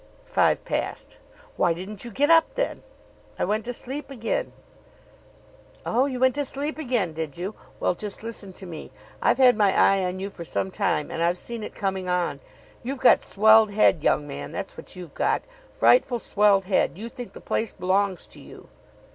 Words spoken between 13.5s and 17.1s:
head, young man. That's what you've got. Frightful swelled head. You